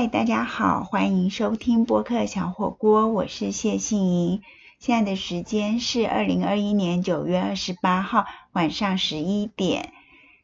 [0.00, 4.40] 嗨，大家好，欢迎收听播客小火锅，我是谢杏莹。
[4.78, 9.92] 现在的时间是二零二一年九月二十八号晚上十一点。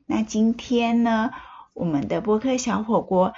[0.05, 1.31] 那今天呢，
[1.73, 3.33] 我们的播客小火锅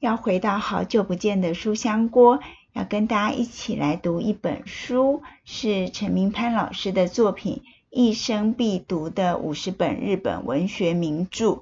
[0.00, 2.40] 要回到好久不见的书香锅，
[2.74, 11.52] 要跟大家一起来读一本书，是陈明潘老师的作品《一生必读的五十本日本文学名著》。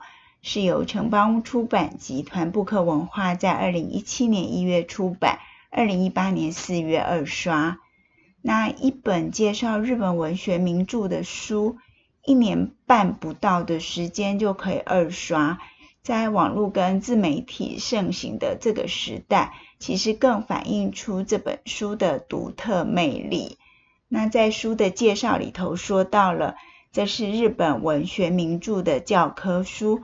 [0.45, 5.39] 是由城邦出版集团布克文化在二零一七年一月出版，
[5.71, 7.79] 二零一八年四月二刷。
[8.43, 11.79] 那一本介绍日本文学名著的书，
[12.25, 15.61] 一年半不到的时间就可以二刷，
[16.03, 23.59] 在网络跟自媒体盛行的这个时代，其实更反映出这本书的独特魅力。
[24.09, 26.57] 那在书的介绍里头说到了，
[26.91, 30.01] 这是日本文学名著的教科书。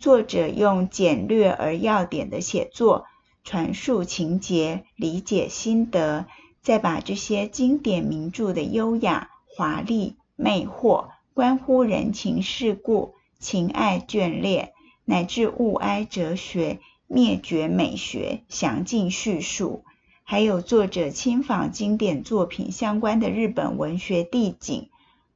[0.00, 3.04] 作者用简略而要点的写作，
[3.44, 6.24] 传述情节、理解心得，
[6.62, 14.72] 再把这些经典名著的优雅、华丽、魅惑，关乎人情世故、情爱眷恋，
[15.04, 19.84] 乃至物哀哲学、灭绝美学，详尽叙述。
[20.24, 24.88] 还有作者亲访经典作品相关的日本文学地景，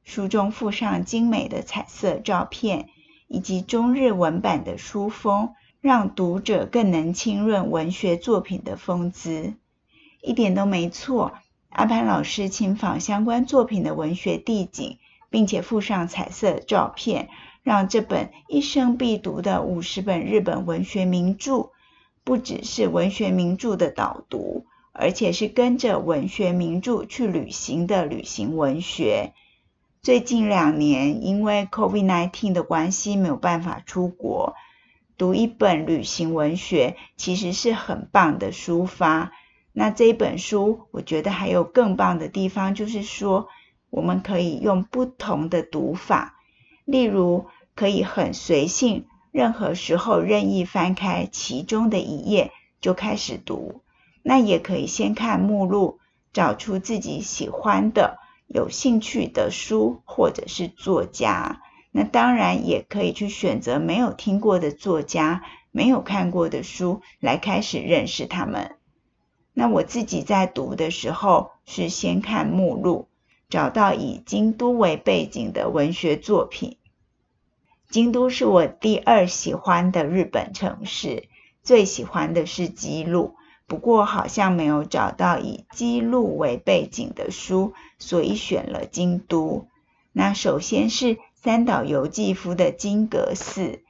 [0.03, 2.89] 书中附上精美的彩色照片。
[3.27, 9.53] 以及中日文版的书风，让读者更能浸润文学作品的风姿，
[10.21, 11.33] 一点都没错。
[11.69, 14.97] 阿潘老师亲访相关作品的文学地景，
[15.29, 17.27] 并且附上彩色照片，
[17.63, 21.71] 让这本一生必读的五十本日本文学名著，
[22.23, 29.33] 不只是文学名著的导读，而且是跟着文学名著去旅行的旅行文学。
[30.05, 34.53] 最近两年，因为 COVID-19 的关系，没有办法出国，
[35.17, 39.31] 读一本旅行文学其实是很棒的抒发。
[39.73, 43.47] 那这一本书，我觉得还有更棒的地方，就是说
[43.89, 46.35] 我们可以用不同的读法，
[46.85, 53.81] 例如可以很随性，任何时候任意翻开其中的一页就开始读。
[54.21, 55.97] 那也可以先看目录，
[56.31, 58.19] 找出自己喜欢的。
[58.47, 61.61] 有兴趣的书或者是作家，
[61.91, 68.75] 那当然也可以去选择没有听过的作家、没有看过的书来开始认识他们。
[69.53, 73.07] 那我自己在读的时候是先看目录，
[73.49, 76.77] 找到以京都为背景的文学作品。
[77.89, 81.29] 京都是我第二喜欢的日本城市，
[81.63, 83.35] 最喜欢的是吉鲁。
[83.67, 89.67] 不过好像没有找到以基路为背景的书，所以选了京都。
[90.11, 93.81] 那首先是三岛由纪夫的金阁寺。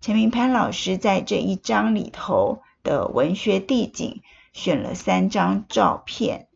[0.00, 4.22] 陈明潘老师在这一章里头的文学地景
[4.52, 6.48] 选了三张照片。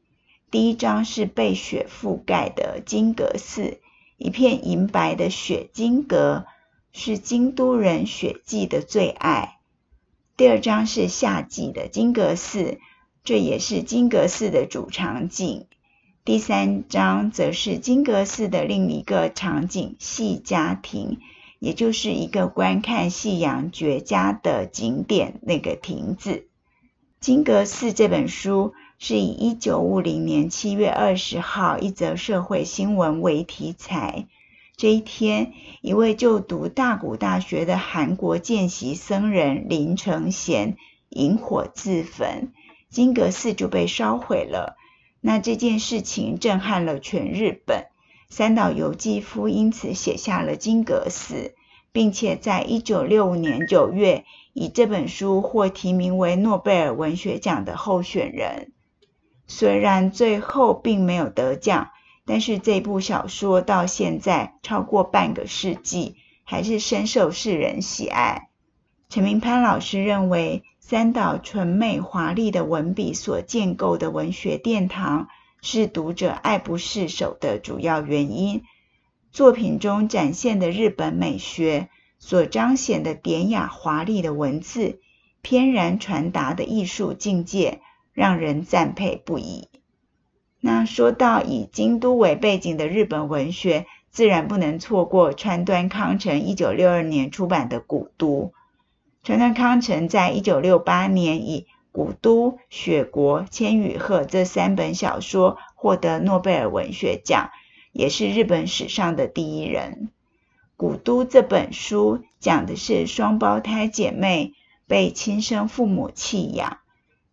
[0.51, 3.81] 第一张是被雪覆盖的金阁寺，
[4.17, 6.45] 一片银白的雪金阁，
[6.93, 9.60] 是京都人雪季的最爱。
[10.41, 12.79] 第二章是夏季的金阁寺，
[13.25, 15.67] 这也是金阁寺的主场景。
[16.25, 21.19] 第三章则是金阁寺的另一个场景——戏家亭，
[21.59, 26.47] 也就是一个观看夕阳绝佳的景点那个亭子。
[27.21, 34.27] 金阁寺这本书是以一九五零年七月二十号一则社会新闻为题材。
[34.81, 35.53] 这一天，
[35.83, 40.79] 一位就读大谷大学的韩国见习僧人林承贤
[41.11, 42.53] 引火自焚，
[42.89, 44.79] 金阁寺就被烧毁了。
[45.21, 47.89] 那这件事情震撼了全日本，
[48.31, 51.35] 三岛由纪夫因此写下了《金阁寺》，
[51.93, 54.25] 并且在一九六五年九月
[54.55, 58.73] 以这本书获提名为诺贝尔文学奖的候选人，
[59.47, 61.91] 虽然最后并没有得奖。
[62.31, 66.15] 但是这部小说到现在超过半个世纪，
[66.45, 68.51] 还是深受世人喜爱。
[69.09, 75.27] 陈明潘老师认为，三岛纯美华丽的文笔所建构的文学殿堂，
[75.61, 78.63] 是读者爱不释手的主要原因。
[79.33, 81.89] 作品中展现的日本美学，
[82.21, 85.01] 所彰显的典雅华丽的文字，
[85.43, 87.81] 翩然传达的艺术境界，
[88.13, 89.67] 让人赞佩不已。
[90.61, 98.53] 那说到以京都为背景的日本文学，自然不能错过川端康成一九六二年出版的《古都》。
[99.23, 107.51] 川端康成在一九六八年以《古都》《雪国》《千羽鹤》这三本小说获得诺贝尔文学奖，
[107.93, 110.09] 也是日本史上的第一人。
[110.77, 114.53] 《古都》这本书讲的是双胞胎姐妹
[114.87, 116.79] 被亲生父母弃养。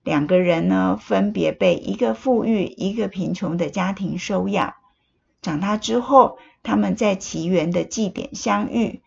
[0.08, 4.76] 两个人呢分别被一个富裕、一个贫穷的家庭收养。
[5.42, 9.02] 长大之后，他们在奇缘的祭典相遇，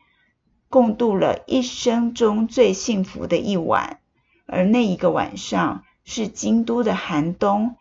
[0.69, 4.01] 共度了一生中最幸福的一晚。
[4.45, 7.77] 而那一个晚上是京都的寒冬，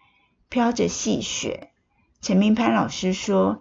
[0.48, 1.72] 飘着细雪。
[2.22, 3.60] 陈明潘老师说，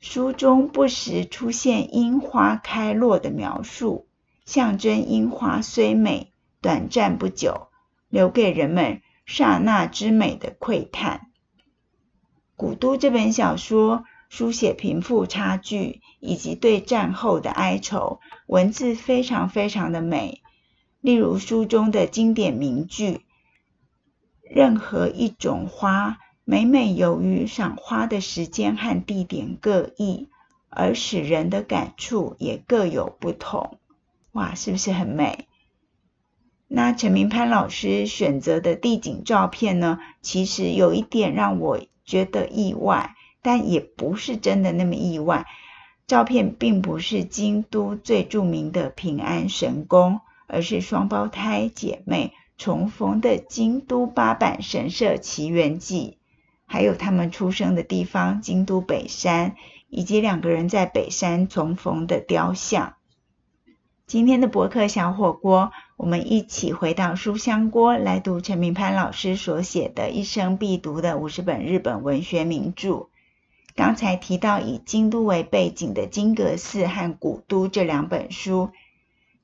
[0.00, 4.08] 书中不时出现樱花开落的描述，
[4.44, 7.68] 象征樱花虽美，短暂不久，
[8.16, 11.28] 留给人们刹那之美的喟叹。
[12.56, 20.40] 古都这本小说书写贫富差距以及对战后的哀愁，文字非常非常的美。
[21.02, 23.20] 例如书中的经典名句
[24.40, 26.16] ：“任何一种花，
[26.46, 30.30] 每每由于赏花的时间和地点各异，
[30.70, 33.78] 而使人的感触也各有不同。”
[34.32, 35.45] 哇，是不是很美？
[36.68, 39.98] 那陈明潘老师选择的地景照片呢？
[40.22, 45.46] 其实有一点让我觉得意外，但也不是真的那么意外。
[46.06, 50.20] 照片并不是京都最著名的平安神宫。
[50.48, 56.18] 而是双胞胎姐妹重逢的京都八坂神社奇缘记，
[56.66, 59.56] 还有他们出生的地方京都北山，
[59.88, 62.94] 以及两个人在北山重逢的雕像。
[64.06, 73.08] 今天的博客小火锅，我们一起回到书香锅来读陈明潘老师所写的一生必读的五十本日本文学名著。
[73.74, 78.72] 刚才提到以京都为背景的金阁寺和古都这两本书。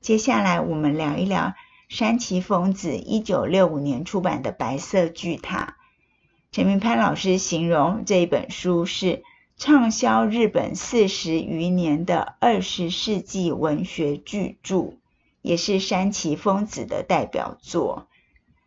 [0.02, 1.54] 接下来我们聊一聊
[1.88, 5.76] 山崎丰子一九六五年出版的《白色巨塔》。
[6.50, 9.22] 陈明潘老师形容这一本书是
[9.56, 14.98] 畅销日本四十余年的二十世纪文学巨著，
[15.42, 18.08] 也是山崎丰子的代表作。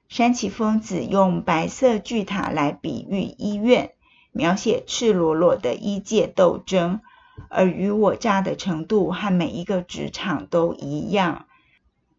[0.07, 3.93] 山崎丰子用白色巨塔来比喻医院，
[4.31, 7.01] 描写赤裸裸的医界斗争。
[7.49, 11.47] 而与我诈的程度和每一个职场都一样。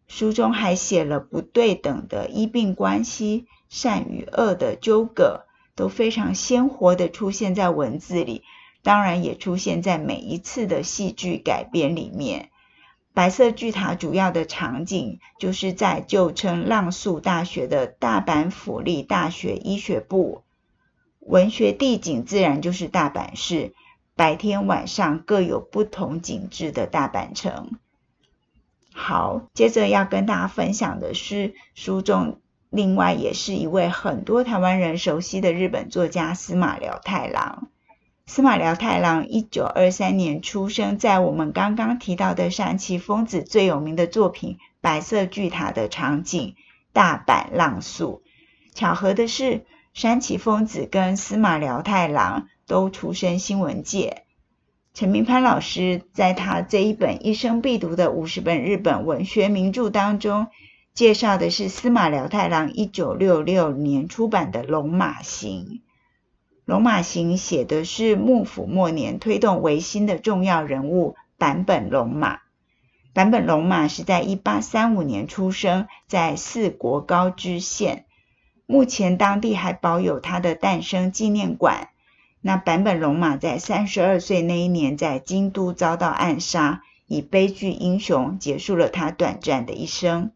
[0.07, 5.45] 书中还写了不对等的医病关系、善与恶的纠葛，
[5.75, 8.43] 都非常鲜活的出现在文字里，
[8.83, 12.49] 当然也出现在每一次的戏剧改编里面。
[13.17, 20.43] 白色巨塔主要的场景就是在旧称浪速大学的大阪府立大学医学部，
[21.19, 23.73] 文学地景自然就是大阪市。
[24.15, 27.79] 白天晚上各有不同景致的大阪城。
[28.93, 32.39] 好，接着要跟大家分享的是书中
[32.69, 37.69] 另外也是一位很多台湾人熟悉的日本作家司马辽太郎。
[38.27, 46.53] 司马辽太郎一九二三年出生在我们刚刚提到的山崎丰子最有名的作品《白色巨塔》的场景
[46.93, 48.21] 大阪浪速。
[48.75, 49.65] 巧合的是，
[49.95, 52.47] 山崎丰子跟司马辽太郎。
[52.67, 54.23] 都出身新闻界。
[54.93, 60.47] 陈明潘老师在他这一本一生必读的五十本日本文学名著当中，
[60.93, 65.65] 介绍的是司马辽太郎一九六六年出版的《龙马行》。
[66.67, 72.39] 《龙马行》写的是幕府末年推动维新的重要人物坂本龙马。
[73.13, 78.03] 坂本龙马是在一八三五年出生在四国高知县，
[78.65, 81.87] 目前当地还保有他的诞生纪念馆。
[82.41, 90.25] 那坂本龙马在三十二岁那一年，在京都遭到暗杀，以悲剧英雄结束了他短暂的一生。《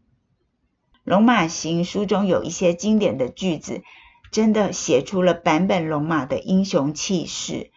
[1.04, 3.84] 龙马行》书中有一些经典的句子，
[4.32, 7.70] 真的写出了坂本龙马的英雄气势，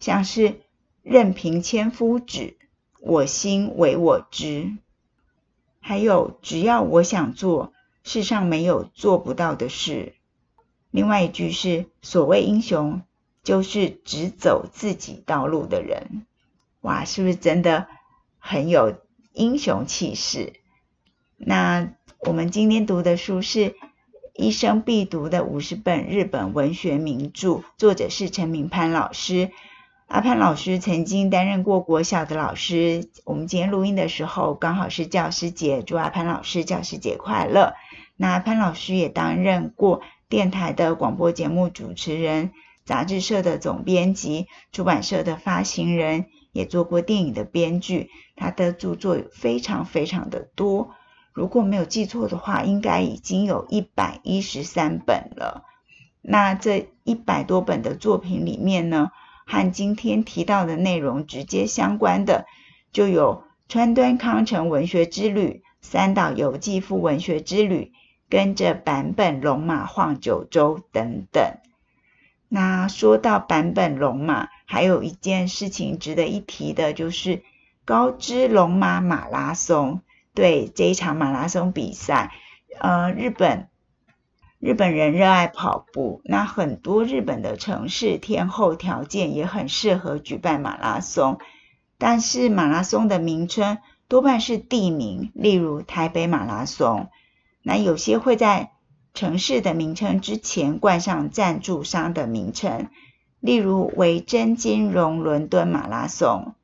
[0.00, 0.60] 像是
[1.02, 2.56] “任凭千夫指，
[3.00, 4.78] 我心唯我知”，
[5.80, 10.14] 还有“只要我想做，世上没有做不到的事”。
[10.90, 13.02] 另外一句是“所谓英雄”。
[13.46, 16.26] 就是只走自己道路的人，
[16.80, 17.86] 哇，是不是真的
[18.40, 18.96] 很有
[19.32, 20.54] 英雄气势？
[21.36, 23.76] 那我们今天读的书是
[24.38, 29.50] 一生必读的五十本日本文学名著，作者是陈明潘老师。
[30.08, 37.72] 阿潘老师曾经担任过国小的老师，我们今天录音的时候刚好是教师节，祝阿潘老师教师节快乐。
[38.16, 42.52] 那潘老师也担任过电台的广播节目主持人。
[42.84, 48.10] 杂志社的总编辑，出版社的发行人，也做过电影的编剧。
[48.36, 50.90] 他的著作非常非常的多，
[51.36, 55.64] 如果没有记错的话，应该已经有一百一十三本了。
[56.22, 59.10] 那这一百多本的作品里面呢，
[59.44, 62.46] 和今天提到的内容直接相关的，
[62.90, 67.92] 就有川端康成文学之旅、三岛由纪夫文学之旅、
[68.30, 71.58] 跟着坂本龙马晃九州等等。
[72.48, 77.42] 那说到坂本龙马，还有一件事情值得一提的，就是
[77.84, 80.00] 高知龙马马拉松。
[80.36, 82.30] 对这一场马拉松比赛，
[82.78, 83.68] 呃，日本
[84.58, 91.38] 日本人热爱跑步，那很多日本的城市天候条件也很适合举办马拉松，
[91.96, 93.78] 但是马拉松的名称
[94.08, 97.08] 多半是地名，例如台北马拉松。
[97.62, 98.72] 那有些会在
[99.14, 102.90] 城市的名称之前冠上赞助商的名称，
[103.40, 106.55] 例如维珍金融伦敦马拉松。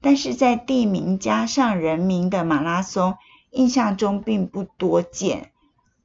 [0.00, 3.16] 但是在地名加上人名的马拉松，
[3.50, 5.50] 印象中并不多见。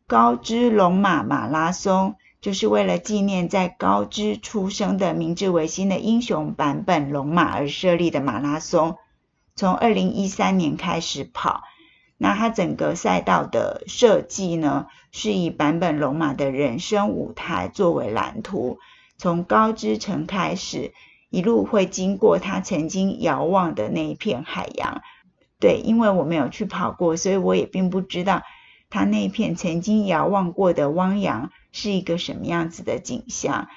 [0.08, 8.98] 高知龙马马拉松就是为了纪念在高知出生的明治维新的英雄坂本龙马而设立的马拉松，
[9.56, 11.62] 从二零一三年开始跑。
[12.18, 18.80] 那它整个赛道的设计呢，是以坂本龙马的人生舞台作为蓝图，
[19.18, 20.94] 从高知城开始。
[21.34, 25.02] 一路会经过他曾经遥望的那一片海洋，
[25.60, 28.44] 对，因为我没有去跑过，所以我也并不知道
[28.92, 33.68] 他那片曾经遥望过的汪洋是一个什么样子的景象。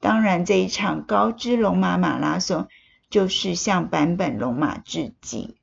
[0.00, 2.66] 当然，这一场高知龙马马拉松
[3.10, 5.54] 就是向坂本龙马致敬。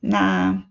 [0.00, 0.64] 那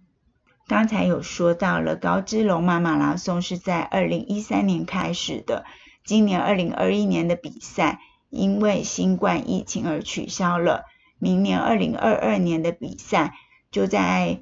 [0.67, 5.63] 刚才有说到了，高知龙马马拉松是在二零一三年开始的，
[6.03, 8.01] 今年二零二一年的比赛。
[8.29, 10.83] 因为新冠疫情而取消了，
[11.19, 13.33] 明年二零二二年的比赛
[13.71, 14.39] 就在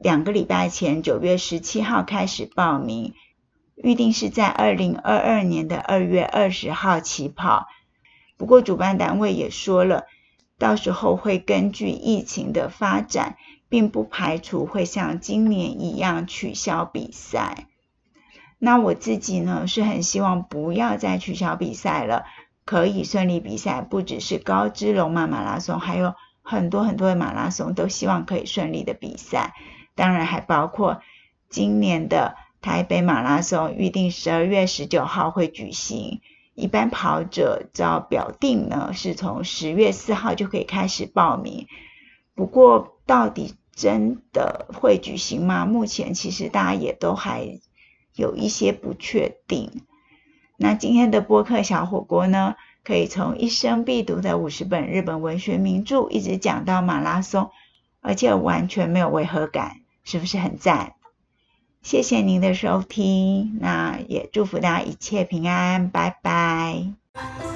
[0.00, 3.14] 两个礼拜前，九月十七号开始报名，
[3.76, 7.66] 预定是在二零二二年的二月二十号起跑。
[8.36, 10.04] 不过主办单位也说了，
[10.58, 13.36] 到时候会根据疫情的发展，
[13.68, 17.68] 并不排除会像今年一样取消比赛。
[18.58, 22.24] 那我自己呢，是很希望不要再取消比赛了。
[22.66, 29.54] 可以顺利比赛，不只是高知龙马马拉松，还有很多很多的马拉松都希望可以顺利的比赛。
[29.94, 31.00] 当然还包括
[31.48, 36.20] 今年的台北马拉松，预定十二月十九号会举行。
[36.54, 41.66] 一般跑者照表定呢，是从十月四号就可以开始报名。
[42.34, 45.66] 不过到底真的会举行吗？
[45.66, 47.60] 目前其实大家也都还
[48.14, 49.82] 有一些不确定。
[50.56, 57.50] 那今天的播客小火锅呢，可以从一生必读的五十本日本文学名著，一直讲到马拉松，
[58.00, 60.94] 而且完全没有违和感，是不是很赞？
[61.82, 67.55] 谢谢您的收听，那也祝福大家一切平安，拜拜。